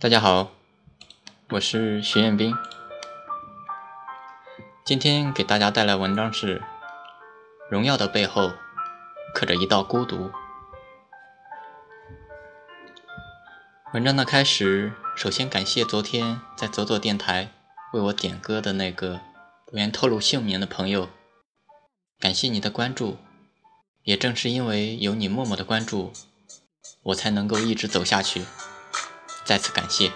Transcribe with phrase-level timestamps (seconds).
[0.00, 0.52] 大家好，
[1.50, 2.56] 我是徐彦斌。
[4.82, 6.58] 今天给大家带来文章是
[7.68, 8.50] 《荣耀的背后
[9.34, 10.28] 刻着一道孤独》。
[13.92, 17.50] 文章的开始，首先感谢昨天在左左电台
[17.92, 19.20] 为我点歌的那个
[19.66, 21.10] 不愿透露姓名的朋友，
[22.18, 23.18] 感谢你的关注。
[24.04, 26.10] 也正是因为有你默默的关注，
[27.02, 28.46] 我才能够一直走下去。
[29.50, 30.12] 再次感谢，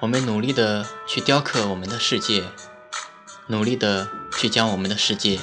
[0.00, 2.50] 我们努力的去雕刻我们的世界，
[3.48, 4.08] 努力的
[4.38, 5.38] 去将我们的世界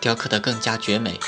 [0.00, 1.20] 雕刻得更加绝美。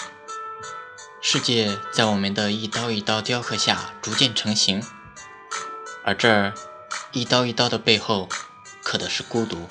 [1.21, 4.85] 世界在我们的一刀一刀雕刻下逐渐成型，
[6.05, 6.53] 而这
[7.13, 8.29] 一刀一刀的背后，
[8.83, 9.69] 刻的是孤独。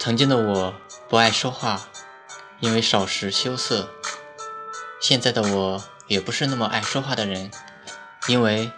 [0.00, 0.74] 曾经的我
[1.08, 1.88] 不爱说话，
[2.58, 3.94] 因为少时羞涩。
[5.00, 7.50] 现在的我也不是那么爱说话的人，
[8.28, 8.70] 因为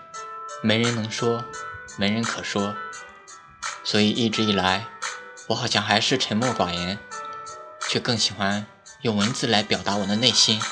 [0.63, 1.45] 没人能说，
[1.97, 2.77] 没人可说，
[3.83, 4.87] 所以一直以来，
[5.49, 6.99] 我好像还是沉默寡言，
[7.89, 8.65] 却更喜欢
[9.01, 10.63] 用文字来表达我的内心。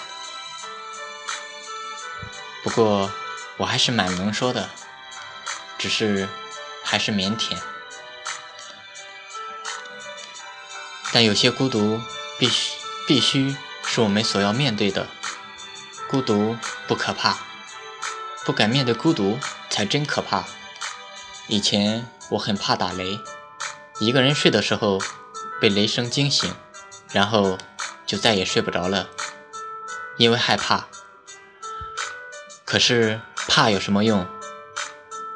[2.62, 3.10] 不过
[3.56, 4.70] 我还是蛮能说的，
[5.76, 6.28] 只是
[6.84, 7.58] 还是腼腆。
[11.12, 12.00] 但有些孤独，
[12.38, 12.76] 必须
[13.08, 15.08] 必须是我们所要面对的。
[16.10, 16.56] 孤独
[16.88, 17.38] 不可怕，
[18.44, 20.44] 不敢面对孤独才真可怕。
[21.46, 23.20] 以前我很怕打雷，
[24.00, 25.00] 一个人睡的时候
[25.60, 26.52] 被雷声惊醒，
[27.12, 27.56] 然后
[28.04, 29.08] 就再也睡不着了，
[30.16, 30.88] 因为害怕。
[32.64, 34.26] 可是怕有什么用？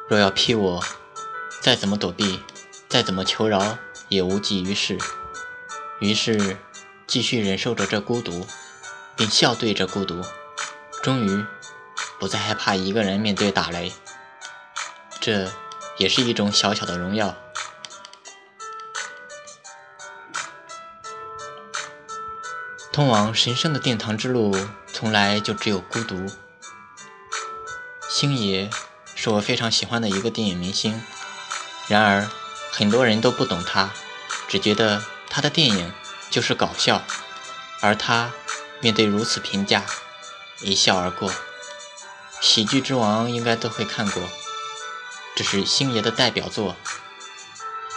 [0.09, 0.83] 若要劈我，
[1.61, 2.41] 再怎么躲避，
[2.89, 3.77] 再怎么求饶，
[4.09, 4.97] 也无济于事。
[6.01, 6.57] 于是
[7.07, 8.45] 继续忍受着这孤独，
[9.15, 10.21] 并笑对着孤独。
[11.05, 11.45] 终于
[12.19, 13.93] 不再害怕一个人面对打雷，
[15.19, 15.51] 这
[15.99, 17.35] 也是一种小小的荣耀。
[22.91, 24.57] 通往神圣的殿堂之路，
[24.87, 26.25] 从来就只有孤独。
[28.09, 28.67] 星爷
[29.13, 30.99] 是我非常喜欢的一个电影明星，
[31.87, 32.27] 然而
[32.71, 33.91] 很多人都不懂他，
[34.47, 35.93] 只觉得他的电影
[36.31, 37.03] 就是搞笑，
[37.81, 38.31] 而他
[38.79, 39.85] 面对如此评价。
[40.61, 41.29] 一笑而过，
[42.41, 44.23] 《喜剧之王》应该都会看过，
[45.35, 46.75] 这是星爷的代表作。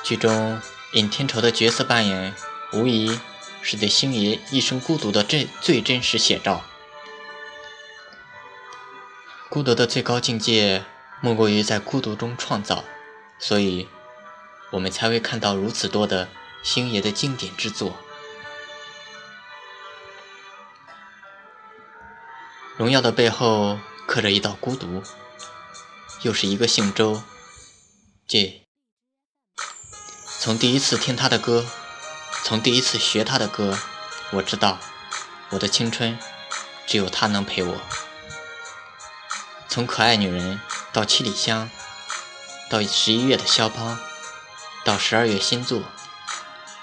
[0.02, 0.60] 剧中
[0.92, 2.34] 尹天仇的角色扮演，
[2.72, 3.18] 无疑
[3.62, 6.64] 是对星爷一生孤独的最最真实写照。
[9.48, 10.84] 孤独的最高境界，
[11.20, 12.84] 莫过于在孤独中创造，
[13.38, 13.88] 所以，
[14.72, 16.28] 我们才会看到如此多的
[16.62, 17.96] 星爷的经典之作。
[22.78, 25.02] 荣耀的背后刻着一道孤独，
[26.22, 27.20] 又是一个姓周。
[28.28, 28.62] J。
[30.38, 31.66] 从第一次听他的歌，
[32.44, 33.76] 从第一次学他的歌，
[34.30, 34.78] 我知道
[35.50, 36.16] 我的青春
[36.86, 37.80] 只有他能陪我。
[39.68, 40.60] 从可爱女人
[40.92, 41.68] 到七里香，
[42.70, 43.98] 到十一月的肖邦，
[44.84, 45.82] 到十二月新作，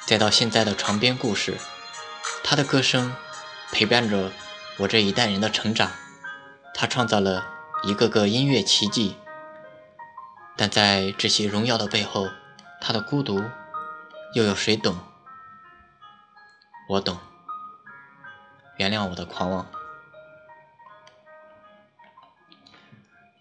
[0.06, 1.57] 再到现在的床边故事，
[2.44, 3.16] 他的歌声
[3.72, 4.33] 陪伴着。
[4.78, 5.90] 我这一代人的成长，
[6.74, 7.47] 他创造了
[7.84, 9.16] 一个个音乐奇迹。
[10.58, 12.28] 但在这些荣耀的背后，
[12.81, 13.41] 他的孤独，
[14.34, 14.97] 又有谁懂？
[16.90, 17.18] 我懂。
[18.78, 19.66] 原谅我的狂妄。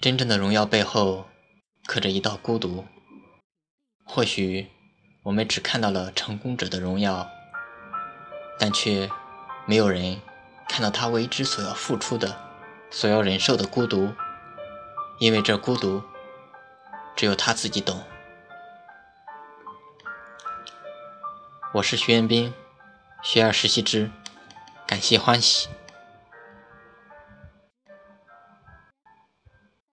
[0.01, 1.27] 真正的荣耀背后，
[1.85, 2.87] 刻着一道孤独。
[4.05, 4.71] 或许
[5.25, 7.29] 我们只看到了成功者的荣耀，
[8.57, 9.11] 但却
[9.67, 10.21] 没有人。
[10.69, 12.37] 看到他为之所要付出的、
[12.91, 14.13] 所要忍受的孤独，
[15.19, 16.03] 因为这孤独，
[17.15, 18.03] 只有他自己懂。
[21.75, 22.53] 我是徐彦斌，
[23.23, 24.11] 学而时习之，
[24.87, 25.69] 感谢欢喜。